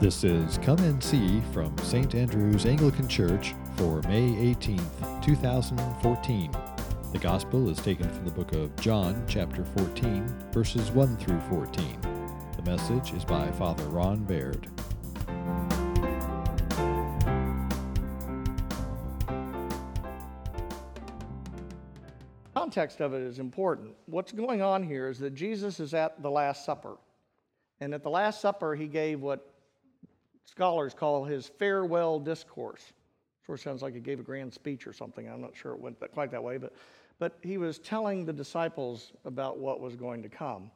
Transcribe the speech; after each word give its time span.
This 0.00 0.22
is 0.22 0.58
Come 0.58 0.78
and 0.78 1.02
See 1.02 1.40
from 1.52 1.76
St. 1.78 2.14
Andrew's 2.14 2.66
Anglican 2.66 3.08
Church 3.08 3.52
for 3.74 4.00
May 4.02 4.54
18th, 4.54 5.24
2014. 5.24 6.52
The 7.12 7.18
Gospel 7.18 7.68
is 7.68 7.78
taken 7.78 8.08
from 8.08 8.24
the 8.24 8.30
book 8.30 8.52
of 8.52 8.76
John, 8.76 9.24
chapter 9.26 9.64
14, 9.64 10.24
verses 10.52 10.92
1 10.92 11.16
through 11.16 11.40
14. 11.50 12.00
The 12.54 12.62
message 12.62 13.12
is 13.12 13.24
by 13.24 13.50
Father 13.50 13.82
Ron 13.86 14.22
Baird. 14.22 14.68
Context 22.54 23.00
of 23.00 23.14
it 23.14 23.22
is 23.22 23.40
important. 23.40 23.96
What's 24.06 24.30
going 24.30 24.62
on 24.62 24.84
here 24.84 25.08
is 25.08 25.18
that 25.18 25.34
Jesus 25.34 25.80
is 25.80 25.92
at 25.92 26.22
the 26.22 26.30
Last 26.30 26.64
Supper. 26.64 26.98
And 27.80 27.92
at 27.92 28.04
the 28.04 28.10
Last 28.10 28.40
Supper, 28.40 28.76
he 28.76 28.86
gave 28.86 29.20
what 29.20 29.57
scholars 30.50 30.94
call 30.94 31.24
his 31.24 31.46
farewell 31.46 32.18
discourse. 32.18 32.92
Sort 33.44 33.58
of 33.58 33.62
sounds 33.62 33.82
like 33.82 33.94
he 33.94 34.00
gave 34.00 34.20
a 34.20 34.22
grand 34.22 34.52
speech 34.52 34.86
or 34.86 34.92
something. 34.92 35.28
I'm 35.28 35.40
not 35.40 35.56
sure 35.56 35.72
it 35.72 35.80
went 35.80 35.98
quite 36.12 36.30
that 36.30 36.42
way, 36.42 36.58
but, 36.58 36.72
but 37.18 37.38
he 37.42 37.58
was 37.58 37.78
telling 37.78 38.24
the 38.24 38.32
disciples 38.32 39.12
about 39.24 39.58
what 39.58 39.80
was 39.80 39.94
going 39.94 40.22
to 40.22 40.28
come. 40.28 40.70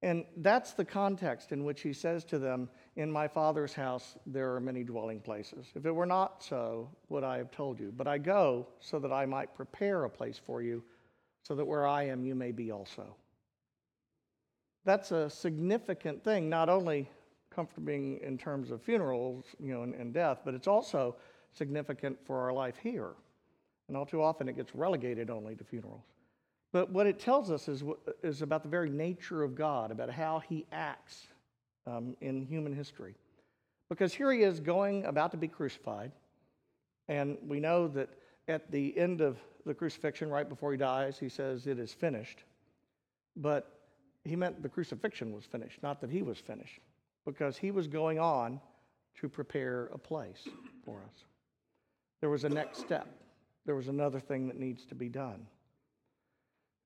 And 0.00 0.24
that's 0.38 0.74
the 0.74 0.84
context 0.84 1.50
in 1.50 1.64
which 1.64 1.80
he 1.80 1.92
says 1.92 2.24
to 2.26 2.38
them, 2.38 2.68
In 2.96 3.10
my 3.10 3.26
Father's 3.26 3.74
house 3.74 4.16
there 4.26 4.54
are 4.54 4.60
many 4.60 4.84
dwelling 4.84 5.20
places. 5.20 5.66
If 5.74 5.86
it 5.86 5.92
were 5.92 6.06
not 6.06 6.42
so, 6.42 6.88
would 7.08 7.24
I 7.24 7.38
have 7.38 7.50
told 7.50 7.80
you? 7.80 7.92
But 7.94 8.06
I 8.06 8.18
go 8.18 8.68
so 8.80 8.98
that 9.00 9.12
I 9.12 9.26
might 9.26 9.54
prepare 9.54 10.04
a 10.04 10.10
place 10.10 10.40
for 10.44 10.62
you, 10.62 10.84
so 11.42 11.54
that 11.56 11.64
where 11.64 11.86
I 11.86 12.04
am, 12.04 12.24
you 12.24 12.34
may 12.34 12.52
be 12.52 12.70
also. 12.70 13.16
That's 14.84 15.10
a 15.10 15.28
significant 15.28 16.22
thing, 16.22 16.48
not 16.48 16.68
only 16.68 17.10
comforting 17.58 18.20
in 18.22 18.38
terms 18.38 18.70
of 18.70 18.80
funerals 18.80 19.44
you 19.58 19.74
know, 19.74 19.82
and, 19.82 19.92
and 19.96 20.14
death, 20.14 20.38
but 20.44 20.54
it's 20.54 20.68
also 20.68 21.16
significant 21.52 22.16
for 22.24 22.38
our 22.38 22.52
life 22.52 22.76
here. 22.80 23.10
And 23.88 23.96
all 23.96 24.06
too 24.06 24.22
often 24.22 24.48
it 24.48 24.54
gets 24.54 24.76
relegated 24.76 25.28
only 25.28 25.56
to 25.56 25.64
funerals. 25.64 26.04
But 26.70 26.92
what 26.92 27.08
it 27.08 27.18
tells 27.18 27.50
us 27.50 27.66
is, 27.66 27.82
is 28.22 28.42
about 28.42 28.62
the 28.62 28.68
very 28.68 28.90
nature 28.90 29.42
of 29.42 29.56
God, 29.56 29.90
about 29.90 30.08
how 30.08 30.40
he 30.48 30.66
acts 30.70 31.26
um, 31.84 32.16
in 32.20 32.42
human 32.42 32.72
history. 32.72 33.16
Because 33.88 34.14
here 34.14 34.30
he 34.30 34.42
is 34.42 34.60
going, 34.60 35.04
about 35.06 35.32
to 35.32 35.36
be 35.36 35.48
crucified. 35.48 36.12
And 37.08 37.38
we 37.44 37.58
know 37.58 37.88
that 37.88 38.10
at 38.46 38.70
the 38.70 38.96
end 38.96 39.20
of 39.20 39.36
the 39.66 39.74
crucifixion, 39.74 40.30
right 40.30 40.48
before 40.48 40.70
he 40.70 40.78
dies, 40.78 41.18
he 41.18 41.28
says, 41.28 41.66
It 41.66 41.80
is 41.80 41.92
finished. 41.92 42.44
But 43.34 43.80
he 44.24 44.36
meant 44.36 44.62
the 44.62 44.68
crucifixion 44.68 45.32
was 45.32 45.44
finished, 45.44 45.82
not 45.82 46.00
that 46.02 46.10
he 46.10 46.22
was 46.22 46.38
finished, 46.38 46.80
because 47.28 47.58
he 47.58 47.70
was 47.70 47.86
going 47.86 48.18
on 48.18 48.58
to 49.20 49.28
prepare 49.28 49.90
a 49.92 49.98
place 49.98 50.48
for 50.84 51.02
us. 51.02 51.24
There 52.20 52.30
was 52.30 52.44
a 52.44 52.48
next 52.48 52.80
step, 52.80 53.06
there 53.66 53.74
was 53.74 53.88
another 53.88 54.18
thing 54.18 54.48
that 54.48 54.58
needs 54.58 54.86
to 54.86 54.94
be 54.94 55.10
done. 55.10 55.46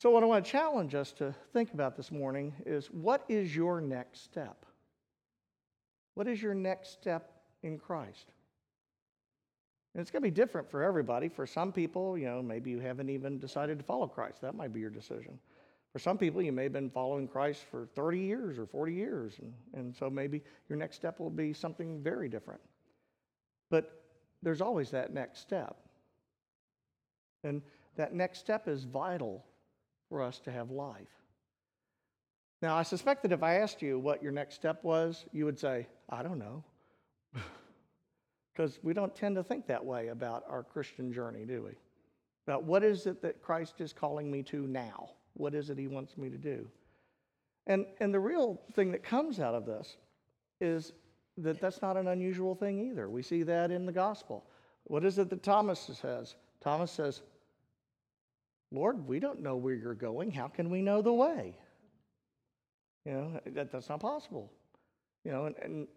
So, 0.00 0.10
what 0.10 0.22
I 0.22 0.26
want 0.26 0.44
to 0.44 0.50
challenge 0.50 0.94
us 0.94 1.12
to 1.12 1.34
think 1.52 1.72
about 1.72 1.96
this 1.96 2.10
morning 2.10 2.52
is 2.66 2.88
what 2.88 3.24
is 3.28 3.54
your 3.54 3.80
next 3.80 4.24
step? 4.24 4.66
What 6.14 6.26
is 6.26 6.42
your 6.42 6.54
next 6.54 6.92
step 6.92 7.30
in 7.62 7.78
Christ? 7.78 8.26
And 9.94 10.00
it's 10.00 10.10
going 10.10 10.22
to 10.22 10.26
be 10.28 10.34
different 10.34 10.68
for 10.68 10.82
everybody. 10.82 11.28
For 11.28 11.46
some 11.46 11.70
people, 11.70 12.18
you 12.18 12.26
know, 12.26 12.42
maybe 12.42 12.70
you 12.70 12.80
haven't 12.80 13.08
even 13.08 13.38
decided 13.38 13.78
to 13.78 13.84
follow 13.84 14.08
Christ. 14.08 14.40
That 14.40 14.56
might 14.56 14.72
be 14.72 14.80
your 14.80 14.90
decision. 14.90 15.38
For 15.94 16.00
some 16.00 16.18
people, 16.18 16.42
you 16.42 16.50
may 16.50 16.64
have 16.64 16.72
been 16.72 16.90
following 16.90 17.28
Christ 17.28 17.66
for 17.70 17.86
30 17.94 18.18
years 18.18 18.58
or 18.58 18.66
40 18.66 18.92
years. 18.92 19.34
And, 19.40 19.54
and 19.74 19.94
so 19.94 20.10
maybe 20.10 20.42
your 20.68 20.76
next 20.76 20.96
step 20.96 21.20
will 21.20 21.30
be 21.30 21.52
something 21.52 22.02
very 22.02 22.28
different. 22.28 22.60
But 23.70 24.02
there's 24.42 24.60
always 24.60 24.90
that 24.90 25.14
next 25.14 25.38
step. 25.38 25.76
And 27.44 27.62
that 27.94 28.12
next 28.12 28.40
step 28.40 28.66
is 28.66 28.82
vital 28.82 29.44
for 30.08 30.20
us 30.20 30.40
to 30.40 30.50
have 30.50 30.72
life. 30.72 31.06
Now, 32.60 32.74
I 32.74 32.82
suspect 32.82 33.22
that 33.22 33.30
if 33.30 33.44
I 33.44 33.60
asked 33.60 33.80
you 33.80 34.00
what 34.00 34.20
your 34.20 34.32
next 34.32 34.56
step 34.56 34.82
was, 34.82 35.26
you 35.30 35.44
would 35.44 35.60
say, 35.60 35.86
I 36.10 36.24
don't 36.24 36.38
know. 36.40 36.64
Because 38.52 38.78
we 38.84 38.94
don't 38.94 39.12
tend 39.16 39.34
to 39.34 39.42
think 39.42 39.66
that 39.66 39.84
way 39.84 40.08
about 40.08 40.44
our 40.48 40.62
Christian 40.62 41.12
journey, 41.12 41.44
do 41.44 41.64
we? 41.64 41.72
About 42.46 42.62
what 42.62 42.84
is 42.84 43.06
it 43.06 43.20
that 43.22 43.42
Christ 43.42 43.80
is 43.80 43.92
calling 43.92 44.30
me 44.30 44.44
to 44.44 44.68
now? 44.68 45.10
What 45.34 45.54
is 45.54 45.70
it 45.70 45.78
he 45.78 45.88
wants 45.88 46.16
me 46.16 46.30
to 46.30 46.38
do? 46.38 46.66
And, 47.66 47.86
and 48.00 48.12
the 48.12 48.20
real 48.20 48.60
thing 48.74 48.92
that 48.92 49.02
comes 49.02 49.40
out 49.40 49.54
of 49.54 49.66
this 49.66 49.96
is 50.60 50.92
that 51.38 51.60
that's 51.60 51.82
not 51.82 51.96
an 51.96 52.08
unusual 52.08 52.54
thing 52.54 52.78
either. 52.90 53.08
We 53.08 53.22
see 53.22 53.42
that 53.44 53.70
in 53.70 53.86
the 53.86 53.92
gospel. 53.92 54.44
What 54.84 55.04
is 55.04 55.18
it 55.18 55.30
that 55.30 55.42
Thomas 55.42 55.90
says? 56.00 56.36
Thomas 56.60 56.90
says, 56.90 57.22
Lord, 58.70 59.06
we 59.06 59.18
don't 59.18 59.40
know 59.40 59.56
where 59.56 59.74
you're 59.74 59.94
going. 59.94 60.30
How 60.30 60.48
can 60.48 60.70
we 60.70 60.82
know 60.82 61.02
the 61.02 61.12
way? 61.12 61.56
You 63.04 63.12
know, 63.12 63.40
that, 63.46 63.70
that's 63.70 63.88
not 63.88 64.00
possible. 64.00 64.50
You 65.24 65.32
know, 65.32 65.46
and, 65.46 65.54
and 65.62 65.88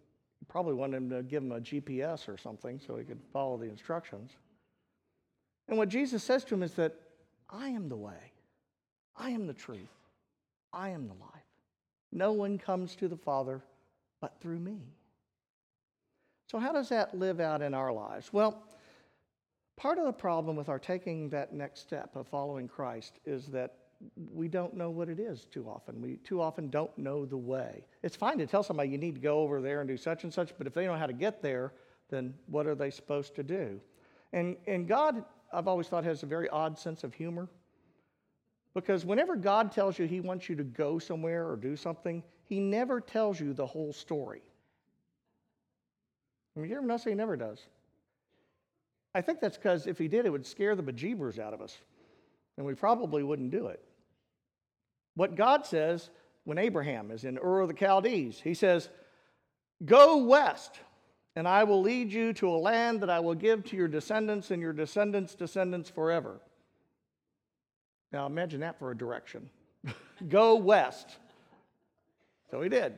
probably 0.47 0.73
wanted 0.73 0.97
him 0.97 1.09
to 1.09 1.23
give 1.23 1.43
him 1.43 1.51
a 1.51 1.59
GPS 1.59 2.27
or 2.29 2.37
something 2.37 2.79
so 2.85 2.95
he 2.95 3.03
could 3.03 3.21
follow 3.33 3.57
the 3.57 3.65
instructions. 3.65 4.31
And 5.67 5.77
what 5.77 5.89
Jesus 5.89 6.23
says 6.23 6.43
to 6.45 6.55
him 6.55 6.63
is 6.63 6.73
that 6.73 6.93
I 7.49 7.69
am 7.69 7.89
the 7.89 7.95
way, 7.95 8.31
I 9.17 9.31
am 9.31 9.47
the 9.47 9.53
truth, 9.53 9.79
I 10.73 10.89
am 10.89 11.07
the 11.07 11.13
life. 11.15 11.31
No 12.11 12.31
one 12.31 12.57
comes 12.57 12.95
to 12.97 13.07
the 13.07 13.17
Father 13.17 13.61
but 14.21 14.39
through 14.39 14.59
me. 14.59 14.79
So, 16.49 16.59
how 16.59 16.71
does 16.71 16.89
that 16.89 17.17
live 17.17 17.39
out 17.39 17.61
in 17.61 17.73
our 17.73 17.91
lives? 17.91 18.31
Well, 18.31 18.63
Part 19.77 19.99
of 19.99 20.05
the 20.05 20.11
problem 20.11 20.55
with 20.55 20.69
our 20.69 20.79
taking 20.79 21.29
that 21.29 21.53
next 21.53 21.81
step 21.81 22.15
of 22.15 22.27
following 22.27 22.67
Christ 22.67 23.19
is 23.25 23.45
that 23.49 23.75
we 24.33 24.47
don't 24.47 24.75
know 24.75 24.89
what 24.89 25.07
it 25.07 25.19
is 25.19 25.45
too 25.45 25.69
often. 25.69 26.01
We 26.01 26.17
too 26.17 26.41
often 26.41 26.69
don't 26.71 26.95
know 26.97 27.25
the 27.25 27.37
way. 27.37 27.85
It's 28.01 28.15
fine 28.15 28.39
to 28.39 28.47
tell 28.47 28.63
somebody 28.63 28.89
you 28.89 28.97
need 28.97 29.15
to 29.15 29.21
go 29.21 29.39
over 29.39 29.61
there 29.61 29.81
and 29.81 29.87
do 29.87 29.95
such 29.95 30.23
and 30.23 30.33
such, 30.33 30.51
but 30.57 30.65
if 30.65 30.73
they 30.73 30.85
don't 30.85 30.93
know 30.93 30.99
how 30.99 31.05
to 31.05 31.13
get 31.13 31.43
there, 31.43 31.73
then 32.09 32.33
what 32.47 32.65
are 32.65 32.73
they 32.73 32.89
supposed 32.89 33.35
to 33.35 33.43
do? 33.43 33.79
And, 34.33 34.57
and 34.65 34.87
God, 34.87 35.23
I've 35.53 35.67
always 35.67 35.87
thought, 35.87 36.03
has 36.03 36.23
a 36.23 36.27
very 36.27 36.49
odd 36.49 36.77
sense 36.77 37.03
of 37.03 37.13
humor. 37.13 37.47
Because 38.77 39.07
whenever 39.07 39.35
God 39.35 39.71
tells 39.71 39.97
you 39.97 40.05
he 40.05 40.19
wants 40.19 40.47
you 40.47 40.55
to 40.55 40.63
go 40.63 40.99
somewhere 40.99 41.49
or 41.49 41.55
do 41.55 41.75
something, 41.75 42.21
he 42.43 42.59
never 42.59 43.01
tells 43.01 43.39
you 43.39 43.51
the 43.51 43.65
whole 43.65 43.91
story. 43.91 44.43
I 46.55 46.59
mean, 46.59 46.69
you 46.69 46.77
ever 46.77 46.85
notice 46.85 47.05
he 47.05 47.15
never 47.15 47.35
does? 47.35 47.59
I 49.15 49.21
think 49.21 49.39
that's 49.39 49.57
because 49.57 49.87
if 49.87 49.97
he 49.97 50.07
did, 50.07 50.27
it 50.27 50.29
would 50.29 50.45
scare 50.45 50.75
the 50.75 50.83
bejeebers 50.83 51.39
out 51.39 51.55
of 51.55 51.61
us, 51.61 51.75
and 52.55 52.67
we 52.67 52.75
probably 52.75 53.23
wouldn't 53.23 53.49
do 53.49 53.65
it. 53.65 53.83
What 55.15 55.33
God 55.33 55.65
says 55.65 56.11
when 56.43 56.59
Abraham 56.59 57.09
is 57.09 57.23
in 57.23 57.39
Ur 57.39 57.61
of 57.61 57.69
the 57.69 57.75
Chaldees, 57.75 58.39
he 58.39 58.53
says, 58.53 58.89
Go 59.85 60.17
west, 60.17 60.81
and 61.35 61.47
I 61.47 61.63
will 61.63 61.81
lead 61.81 62.13
you 62.13 62.31
to 62.33 62.49
a 62.49 62.61
land 62.61 63.01
that 63.01 63.09
I 63.09 63.21
will 63.21 63.33
give 63.33 63.63
to 63.63 63.75
your 63.75 63.87
descendants 63.87 64.51
and 64.51 64.61
your 64.61 64.73
descendants' 64.73 65.33
descendants 65.33 65.89
forever. 65.89 66.41
Now 68.11 68.25
imagine 68.25 68.61
that 68.61 68.79
for 68.79 68.91
a 68.91 68.97
direction. 68.97 69.49
Go 70.29 70.55
west. 70.55 71.17
So 72.49 72.61
he 72.61 72.69
did. 72.69 72.97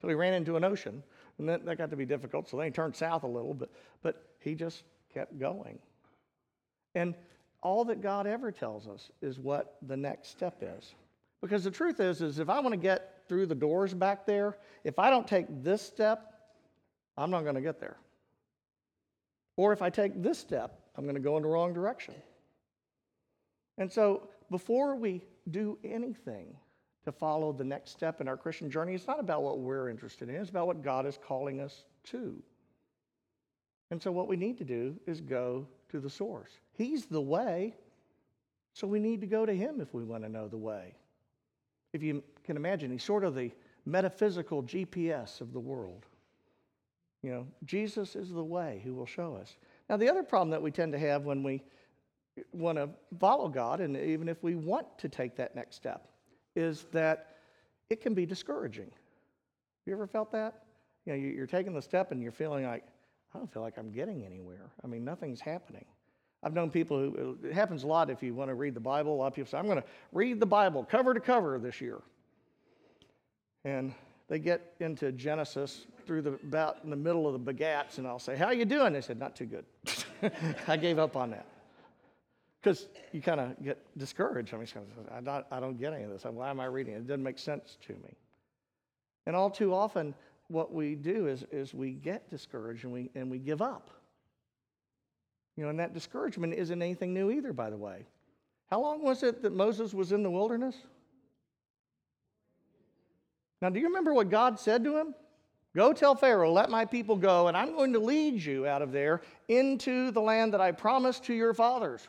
So 0.00 0.08
he 0.08 0.14
ran 0.14 0.34
into 0.34 0.56
an 0.56 0.64
ocean, 0.64 1.02
and 1.38 1.48
that, 1.48 1.64
that 1.64 1.78
got 1.78 1.90
to 1.90 1.96
be 1.96 2.04
difficult. 2.04 2.48
So 2.48 2.56
then 2.56 2.66
he 2.66 2.70
turned 2.70 2.94
south 2.94 3.22
a 3.22 3.26
little, 3.26 3.54
but, 3.54 3.70
but 4.02 4.22
he 4.40 4.54
just 4.54 4.84
kept 5.12 5.38
going. 5.38 5.78
And 6.94 7.14
all 7.62 7.84
that 7.86 8.00
God 8.00 8.26
ever 8.26 8.52
tells 8.52 8.86
us 8.86 9.10
is 9.22 9.38
what 9.38 9.76
the 9.82 9.96
next 9.96 10.28
step 10.28 10.58
is. 10.60 10.94
Because 11.40 11.64
the 11.64 11.70
truth 11.70 12.00
is, 12.00 12.22
is 12.22 12.38
if 12.38 12.48
I 12.48 12.60
want 12.60 12.72
to 12.72 12.78
get 12.78 13.22
through 13.28 13.46
the 13.46 13.54
doors 13.54 13.92
back 13.92 14.26
there, 14.26 14.56
if 14.84 14.98
I 14.98 15.10
don't 15.10 15.26
take 15.26 15.46
this 15.62 15.82
step, 15.82 16.32
I'm 17.16 17.30
not 17.30 17.42
going 17.42 17.54
to 17.54 17.60
get 17.60 17.80
there. 17.80 17.96
Or 19.56 19.72
if 19.72 19.82
I 19.82 19.90
take 19.90 20.22
this 20.22 20.38
step, 20.38 20.78
I'm 20.96 21.04
going 21.04 21.16
to 21.16 21.20
go 21.20 21.36
in 21.36 21.42
the 21.42 21.48
wrong 21.48 21.72
direction. 21.72 22.14
And 23.78 23.90
so 23.90 24.28
before 24.50 24.96
we 24.96 25.22
do 25.50 25.78
anything 25.84 26.56
to 27.04 27.12
follow 27.12 27.52
the 27.52 27.64
next 27.64 27.90
step 27.90 28.20
in 28.20 28.28
our 28.28 28.36
Christian 28.36 28.70
journey, 28.70 28.94
it's 28.94 29.06
not 29.06 29.20
about 29.20 29.42
what 29.42 29.60
we're 29.60 29.88
interested 29.88 30.28
in, 30.28 30.34
it's 30.36 30.50
about 30.50 30.66
what 30.66 30.82
God 30.82 31.06
is 31.06 31.18
calling 31.24 31.60
us 31.60 31.84
to. 32.04 32.42
And 33.90 34.02
so, 34.02 34.10
what 34.10 34.26
we 34.26 34.36
need 34.36 34.58
to 34.58 34.64
do 34.64 34.96
is 35.06 35.20
go 35.20 35.66
to 35.90 36.00
the 36.00 36.10
source. 36.10 36.50
He's 36.72 37.06
the 37.06 37.20
way, 37.20 37.74
so 38.72 38.86
we 38.86 38.98
need 38.98 39.20
to 39.20 39.26
go 39.26 39.46
to 39.46 39.54
Him 39.54 39.80
if 39.80 39.94
we 39.94 40.02
want 40.02 40.24
to 40.24 40.28
know 40.28 40.48
the 40.48 40.56
way. 40.56 40.94
If 41.92 42.02
you 42.02 42.22
can 42.44 42.56
imagine, 42.56 42.90
He's 42.90 43.04
sort 43.04 43.24
of 43.24 43.34
the 43.34 43.52
metaphysical 43.84 44.64
GPS 44.64 45.40
of 45.40 45.52
the 45.52 45.60
world. 45.60 46.06
You 47.22 47.30
know, 47.30 47.46
Jesus 47.64 48.16
is 48.16 48.30
the 48.30 48.44
way 48.44 48.80
who 48.84 48.94
will 48.94 49.06
show 49.06 49.34
us. 49.34 49.56
Now, 49.88 49.96
the 49.96 50.10
other 50.10 50.22
problem 50.22 50.50
that 50.50 50.62
we 50.62 50.70
tend 50.70 50.92
to 50.92 50.98
have 50.98 51.24
when 51.24 51.42
we 51.42 51.62
want 52.52 52.78
to 52.78 52.88
follow 53.18 53.48
God, 53.48 53.80
and 53.80 53.96
even 53.96 54.28
if 54.28 54.42
we 54.42 54.54
want 54.54 54.86
to 54.98 55.08
take 55.08 55.36
that 55.36 55.54
next 55.54 55.76
step, 55.76 56.08
is 56.54 56.86
that 56.92 57.36
it 57.90 58.00
can 58.00 58.14
be 58.14 58.26
discouraging. 58.26 58.90
You 59.86 59.92
ever 59.92 60.06
felt 60.06 60.32
that? 60.32 60.62
you 61.06 61.12
know, 61.12 61.18
you- 61.18 61.28
you're 61.28 61.46
taking 61.46 61.72
the 61.72 61.80
step 61.80 62.10
and 62.10 62.20
you're 62.20 62.32
feeling 62.32 62.64
like, 62.64 62.84
I 63.32 63.38
don't 63.38 63.50
feel 63.52 63.62
like 63.62 63.78
I'm 63.78 63.92
getting 63.92 64.24
anywhere. 64.24 64.70
I 64.82 64.88
mean, 64.88 65.04
nothing's 65.04 65.40
happening. 65.40 65.84
I've 66.42 66.52
known 66.52 66.70
people 66.70 66.98
who, 66.98 67.38
it 67.44 67.52
happens 67.52 67.84
a 67.84 67.86
lot 67.86 68.10
if 68.10 68.22
you 68.22 68.34
want 68.34 68.50
to 68.50 68.54
read 68.54 68.74
the 68.74 68.80
Bible. 68.80 69.14
A 69.14 69.16
lot 69.16 69.28
of 69.28 69.34
people 69.34 69.48
say, 69.50 69.58
I'm 69.58 69.66
going 69.66 69.80
to 69.80 69.84
read 70.12 70.40
the 70.40 70.46
Bible 70.46 70.84
cover 70.84 71.14
to 71.14 71.20
cover 71.20 71.58
this 71.58 71.80
year. 71.80 72.02
And 73.64 73.94
they 74.28 74.38
get 74.38 74.74
into 74.80 75.12
Genesis 75.12 75.86
through 76.06 76.22
the, 76.22 76.32
about 76.34 76.78
in 76.84 76.90
the 76.90 76.96
middle 76.96 77.26
of 77.32 77.44
the 77.44 77.52
begats, 77.52 77.98
and 77.98 78.06
I'll 78.06 78.18
say, 78.18 78.36
how 78.36 78.46
are 78.46 78.54
you 78.54 78.64
doing? 78.64 78.92
They 78.92 79.00
said, 79.00 79.18
not 79.18 79.34
too 79.34 79.46
good. 79.46 79.64
I 80.68 80.76
gave 80.76 80.98
up 80.98 81.16
on 81.16 81.30
that. 81.30 81.46
Because 82.66 82.88
you 83.12 83.22
kind 83.22 83.38
of 83.38 83.62
get 83.62 83.78
discouraged. 83.96 84.52
I 84.52 84.56
mean, 84.56 84.66
I 85.52 85.60
don't, 85.60 85.78
get 85.78 85.92
any 85.92 86.02
of 86.02 86.10
this. 86.10 86.24
Why 86.24 86.50
am 86.50 86.58
I 86.58 86.64
reading 86.64 86.94
it? 86.94 86.96
It 86.96 87.06
doesn't 87.06 87.22
make 87.22 87.38
sense 87.38 87.78
to 87.86 87.92
me. 87.92 88.16
And 89.24 89.36
all 89.36 89.50
too 89.50 89.72
often, 89.72 90.16
what 90.48 90.72
we 90.72 90.96
do 90.96 91.28
is, 91.28 91.44
is 91.52 91.74
we 91.74 91.92
get 91.92 92.28
discouraged 92.28 92.82
and 92.82 92.92
we, 92.92 93.08
and 93.14 93.30
we 93.30 93.38
give 93.38 93.62
up. 93.62 93.92
You 95.56 95.62
know, 95.62 95.70
and 95.70 95.78
that 95.78 95.94
discouragement 95.94 96.54
isn't 96.54 96.82
anything 96.82 97.14
new 97.14 97.30
either, 97.30 97.52
by 97.52 97.70
the 97.70 97.76
way. 97.76 98.04
How 98.68 98.80
long 98.80 99.00
was 99.00 99.22
it 99.22 99.42
that 99.42 99.52
Moses 99.52 99.94
was 99.94 100.10
in 100.10 100.24
the 100.24 100.30
wilderness? 100.30 100.74
Now, 103.62 103.70
do 103.70 103.78
you 103.78 103.86
remember 103.86 104.12
what 104.12 104.28
God 104.28 104.58
said 104.58 104.82
to 104.82 104.96
him? 104.96 105.14
Go 105.76 105.92
tell 105.92 106.16
Pharaoh, 106.16 106.50
let 106.50 106.68
my 106.68 106.84
people 106.84 107.14
go, 107.14 107.46
and 107.46 107.56
I'm 107.56 107.76
going 107.76 107.92
to 107.92 108.00
lead 108.00 108.42
you 108.42 108.66
out 108.66 108.82
of 108.82 108.90
there 108.90 109.20
into 109.46 110.10
the 110.10 110.20
land 110.20 110.52
that 110.52 110.60
I 110.60 110.72
promised 110.72 111.22
to 111.26 111.32
your 111.32 111.54
fathers. 111.54 112.08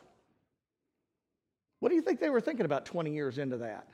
What 1.80 1.90
do 1.90 1.94
you 1.94 2.02
think 2.02 2.20
they 2.20 2.30
were 2.30 2.40
thinking 2.40 2.64
about 2.64 2.84
20 2.84 3.12
years 3.12 3.38
into 3.38 3.56
that? 3.58 3.86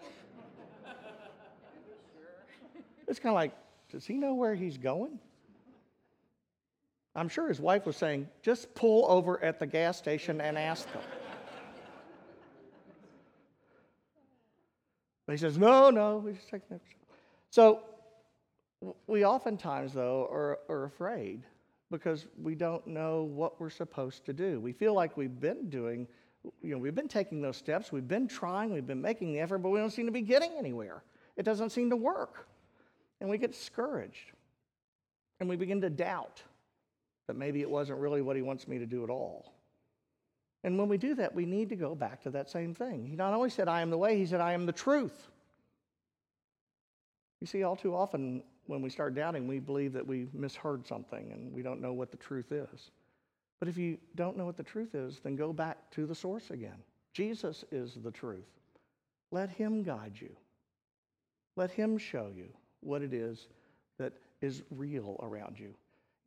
It's 3.06 3.18
kind 3.18 3.32
of 3.32 3.34
like, 3.34 3.52
does 3.90 4.06
he 4.06 4.14
know 4.14 4.34
where 4.34 4.54
he's 4.54 4.78
going? 4.78 5.18
I'm 7.14 7.28
sure 7.28 7.48
his 7.48 7.60
wife 7.60 7.86
was 7.86 7.96
saying, 7.96 8.28
just 8.42 8.74
pull 8.74 9.08
over 9.08 9.42
at 9.44 9.58
the 9.58 9.66
gas 9.66 9.98
station 9.98 10.40
and 10.40 10.58
ask 10.58 10.90
them. 10.92 11.02
But 15.26 15.32
he 15.32 15.38
says, 15.38 15.56
no, 15.56 15.90
no, 15.90 16.18
we 16.18 16.32
just 16.32 16.48
take 16.48 16.68
next. 16.70 16.84
So 17.50 17.82
we 19.06 19.24
oftentimes, 19.24 19.92
though, 19.92 20.28
are, 20.30 20.58
are 20.68 20.84
afraid 20.84 21.44
because 21.90 22.26
we 22.42 22.54
don't 22.54 22.86
know 22.86 23.22
what 23.22 23.60
we're 23.60 23.70
supposed 23.70 24.24
to 24.26 24.32
do. 24.32 24.60
We 24.60 24.72
feel 24.72 24.92
like 24.92 25.16
we've 25.16 25.40
been 25.40 25.70
doing, 25.70 26.06
you 26.62 26.70
know, 26.70 26.78
we've 26.78 26.94
been 26.94 27.08
taking 27.08 27.40
those 27.40 27.56
steps, 27.56 27.92
we've 27.92 28.08
been 28.08 28.28
trying, 28.28 28.72
we've 28.72 28.86
been 28.86 29.00
making 29.00 29.32
the 29.32 29.40
effort, 29.40 29.58
but 29.58 29.70
we 29.70 29.78
don't 29.78 29.90
seem 29.90 30.06
to 30.06 30.12
be 30.12 30.20
getting 30.20 30.52
anywhere. 30.58 31.02
It 31.36 31.44
doesn't 31.44 31.70
seem 31.70 31.90
to 31.90 31.96
work. 31.96 32.46
And 33.20 33.30
we 33.30 33.38
get 33.38 33.52
discouraged. 33.52 34.32
And 35.40 35.48
we 35.48 35.56
begin 35.56 35.80
to 35.80 35.90
doubt 35.90 36.42
that 37.26 37.36
maybe 37.36 37.60
it 37.60 37.70
wasn't 37.70 37.98
really 37.98 38.22
what 38.22 38.36
he 38.36 38.42
wants 38.42 38.68
me 38.68 38.78
to 38.78 38.86
do 38.86 39.02
at 39.04 39.10
all. 39.10 39.54
And 40.62 40.78
when 40.78 40.88
we 40.88 40.96
do 40.96 41.14
that, 41.16 41.34
we 41.34 41.44
need 41.44 41.68
to 41.70 41.76
go 41.76 41.94
back 41.94 42.22
to 42.22 42.30
that 42.30 42.48
same 42.48 42.74
thing. 42.74 43.06
He 43.06 43.16
not 43.16 43.34
only 43.34 43.50
said, 43.50 43.68
I 43.68 43.82
am 43.82 43.90
the 43.90 43.98
way, 43.98 44.18
he 44.18 44.26
said, 44.26 44.40
I 44.40 44.52
am 44.52 44.66
the 44.66 44.72
truth. 44.72 45.28
You 47.40 47.46
see, 47.46 47.62
all 47.62 47.76
too 47.76 47.94
often 47.94 48.42
when 48.66 48.80
we 48.80 48.88
start 48.88 49.14
doubting, 49.14 49.46
we 49.46 49.58
believe 49.58 49.92
that 49.92 50.06
we 50.06 50.28
misheard 50.32 50.86
something 50.86 51.30
and 51.32 51.52
we 51.52 51.62
don't 51.62 51.80
know 51.80 51.92
what 51.92 52.10
the 52.10 52.16
truth 52.16 52.52
is. 52.52 52.90
But 53.60 53.68
if 53.68 53.76
you 53.76 53.98
don't 54.14 54.36
know 54.36 54.44
what 54.44 54.56
the 54.56 54.62
truth 54.62 54.94
is, 54.94 55.20
then 55.22 55.36
go 55.36 55.52
back 55.52 55.90
to 55.92 56.06
the 56.06 56.14
source 56.14 56.50
again. 56.50 56.76
Jesus 57.12 57.64
is 57.70 57.94
the 58.02 58.10
truth. 58.10 58.48
Let 59.30 59.50
him 59.50 59.82
guide 59.82 60.14
you, 60.20 60.34
let 61.56 61.70
him 61.70 61.98
show 61.98 62.30
you 62.34 62.48
what 62.80 63.02
it 63.02 63.12
is 63.12 63.48
that 63.98 64.12
is 64.40 64.62
real 64.70 65.18
around 65.22 65.58
you. 65.58 65.74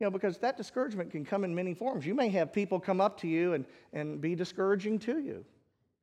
You 0.00 0.06
know, 0.06 0.10
because 0.10 0.38
that 0.38 0.56
discouragement 0.56 1.10
can 1.10 1.24
come 1.24 1.44
in 1.44 1.54
many 1.54 1.74
forms. 1.74 2.06
You 2.06 2.14
may 2.14 2.28
have 2.28 2.52
people 2.52 2.78
come 2.78 3.00
up 3.00 3.18
to 3.20 3.28
you 3.28 3.54
and, 3.54 3.64
and 3.92 4.20
be 4.20 4.34
discouraging 4.34 4.98
to 5.00 5.18
you. 5.18 5.44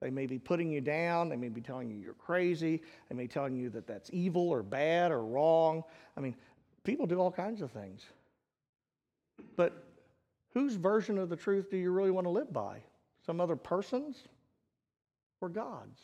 They 0.02 0.10
may 0.10 0.26
be 0.26 0.38
putting 0.38 0.70
you 0.70 0.82
down. 0.82 1.30
They 1.30 1.38
may 1.38 1.48
be 1.48 1.62
telling 1.62 1.90
you 1.90 1.98
you're 1.98 2.14
crazy. 2.14 2.82
They 3.10 3.16
may 3.16 3.24
be 3.24 3.28
telling 3.30 3.56
you 3.56 3.70
that 3.70 3.88
that's 3.88 4.10
evil 4.12 4.50
or 4.50 4.62
bad 4.64 5.12
or 5.12 5.24
wrong. 5.24 5.84
I 6.18 6.20
mean, 6.20 6.36
people 6.84 7.06
do 7.06 7.20
all 7.20 7.32
kinds 7.32 7.62
of 7.62 7.72
things. 7.72 8.04
But 9.56 9.85
whose 10.56 10.74
version 10.76 11.20
of 11.20 11.30
the 11.30 11.36
truth 11.36 11.70
do 11.70 11.78
you 11.78 11.92
really 11.92 12.10
want 12.10 12.26
to 12.26 12.32
live 12.32 12.52
by? 12.52 12.82
Some 13.24 13.40
other 13.40 13.56
person's 13.56 14.24
or 15.42 15.50
God's? 15.50 16.00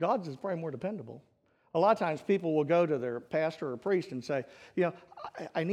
God's 0.00 0.28
is 0.28 0.36
probably 0.36 0.60
more 0.60 0.70
dependable. 0.70 1.22
A 1.74 1.78
lot 1.78 1.90
of 1.90 1.98
times 1.98 2.22
people 2.22 2.54
will 2.54 2.64
go 2.64 2.86
to 2.86 2.96
their 2.96 3.20
pastor 3.20 3.72
or 3.72 3.76
priest 3.76 4.12
and 4.12 4.24
say, 4.24 4.44
you 4.76 4.84
know, 4.84 4.92
I, 5.38 5.48
I 5.60 5.64
need 5.64 5.66